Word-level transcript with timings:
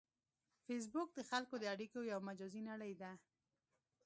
فېسبوک 0.65 1.09
د 1.15 1.19
خلکو 1.29 1.55
د 1.59 1.63
اړیکو 1.73 1.99
یو 2.11 2.19
مجازی 2.29 2.61
نړۍ 2.69 2.93
ده 3.01 3.11